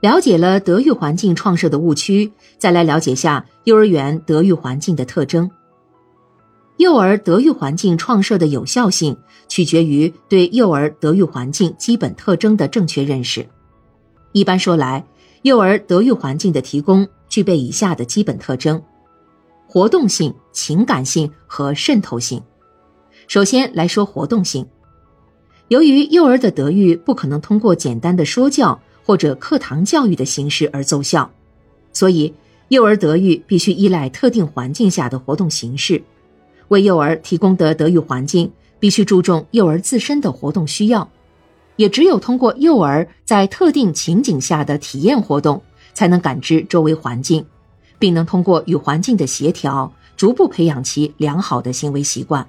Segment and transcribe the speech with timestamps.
[0.00, 5.50] 了解了德育环境创设的误区，再来了解下幼儿园德育环境的特征。
[6.76, 9.16] 幼儿德育环境创设的有效性，
[9.48, 13.44] 取决于对幼儿德育环境基本特征的正确认识。
[14.30, 15.04] 一般说来，
[15.42, 18.80] 幼儿德育环境的提供具备以下的基本特征：
[19.66, 22.40] 活动性、情感性和渗透性。
[23.26, 24.64] 首先来说活动性，
[25.66, 31.30] 由于幼儿的德育不可能通过简单的说教或者课堂教育的形式而奏效，
[31.94, 32.30] 所以
[32.68, 36.02] 幼儿德育必须依赖特定环境下的活动形式。
[36.68, 41.08] 为幼儿提供的德育环境必须注重幼儿自身的活动需要，
[41.76, 45.62] 也只有通过幼儿在特定情景下的体验活动，
[45.94, 47.42] 才能感知周围环境，
[47.98, 52.46] 并能通过与环境的协调，逐步培养其良好的行为习惯。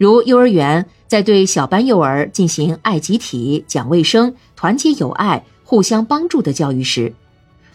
[0.00, 7.12] 如幼儿园在对小班幼儿进行爱集体、讲卫生、团结友爱、互相帮助的教育时，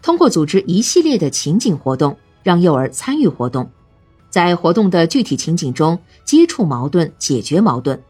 [0.02, 3.70] 通过组织一系列的情景活动，让幼儿参与活动。
[4.32, 8.02] 在活动的具体情景中接触矛盾、解决矛盾，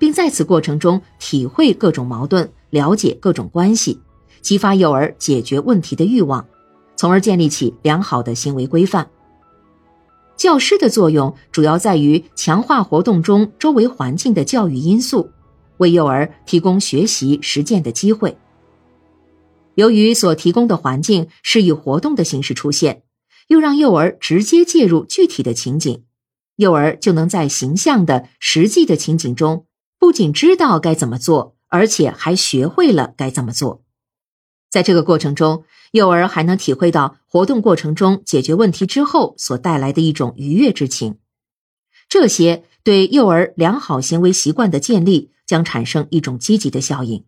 [0.00, 4.00] 并在此过程中体会各种矛盾、了解各种关系，
[4.40, 6.44] 激发幼儿解决问题的欲望，
[6.96, 9.08] 从而建立起良好的行为规范。
[10.40, 15.30] 教师的作用主要在于强化活动中周围环境的教育因素，
[15.76, 18.38] 为幼儿提供学习实践的机会。
[19.74, 23.02] 由于所提供的环境是以活动的形式出现。
[23.48, 26.04] 又让幼儿直接介入具体的情景，
[26.56, 29.66] 幼儿就能在形象的实际的情景中，
[29.98, 33.82] 不仅知道该怎么做，而且还学会了该怎么做。
[34.70, 41.18] 在这个过程中，幼儿还能体会到活动过程中解决问题之后所带来的一种愉悦之情。
[42.08, 47.24] 这些对幼儿良好行为习惯的建立将产生一种积极的效应。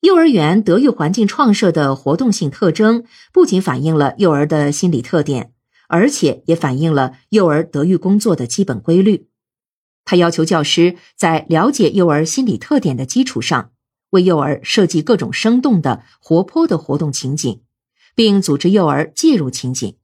[0.00, 5.54] 幼儿园德育环境创设的活动性特征，不仅反映了幼儿的心理特点，
[5.88, 9.28] 而且也反映了幼儿德育工作的基本规律。
[10.04, 13.72] 他要求教师在了解幼儿心理特点的基础上，
[14.14, 17.62] 为幼儿设计各种生动的、活泼的活动情景，
[18.14, 19.96] 并组织幼儿介入情景。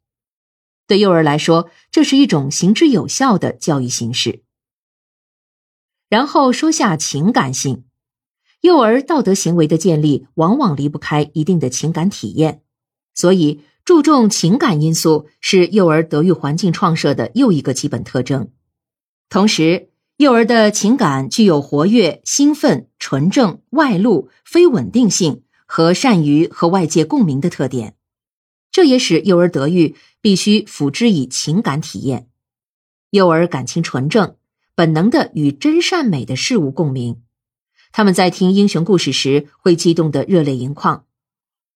[0.87, 4.43] 对幼儿来说，这是一种行之有效的教育形式。
[6.09, 7.85] 然后说下情感性。
[8.63, 12.63] 幼儿道德行为的建立往往离不开一定的情感体验，
[13.15, 18.51] 所以注重情感因素是幼儿德育环境创设的又一个基本特征。
[19.31, 19.90] 同时，
[20.21, 27.97] 幼儿的情感具有活跃、兴奋、纯正、外露、非稳定性和善于和外界共鸣的特点，
[28.71, 32.29] 这也使幼儿德育必须辅之以情感体验。
[33.09, 34.37] 幼儿感情纯正，
[34.75, 37.23] 本能的与真善美的事物共鸣。
[37.91, 41.07] 他们在听英雄故事时会激动得热泪盈眶，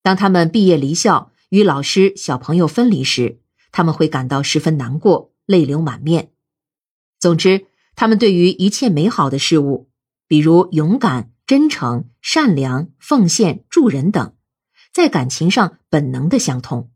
[0.03, 3.39] 当他们毕业离校与老师、小朋友分离时，
[3.73, 6.33] 他们会感到十分难过，泪流满面。
[7.19, 9.89] 总之，他们对于一切美好的事物，
[10.29, 14.35] 比如勇敢、真诚、善良、奉献、助人等，
[14.93, 16.91] 在感情上本能的相通。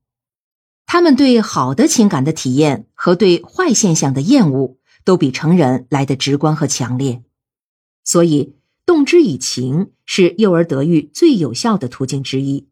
[0.86, 7.22] 他们对好的情感的体验和对坏现象的厌恶，都比成人来的直观和强烈，
[8.04, 8.56] 所以。
[8.88, 12.68] 动之以情是幼儿德育最有效的途径之一。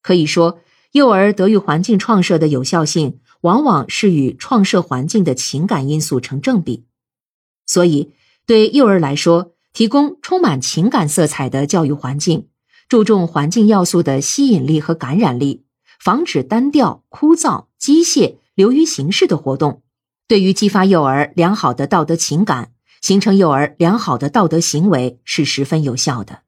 [0.00, 0.58] 可以说，
[0.92, 6.86] 幼儿德育环境创设的有效性，往往是与创设环境的情感因素成正比。
[7.66, 8.12] 所以，
[8.46, 12.48] 对幼儿来说，提供充满情感色彩的教育环境，
[12.88, 15.64] 注重环境要素的吸引力和感染力，
[15.98, 19.82] 防止单调、枯燥、机械、流于形式的活动，
[20.28, 22.70] 对于激发幼儿良好的道德情感。
[23.00, 26.38] 形成幼儿良好的道德行为是十分有效的。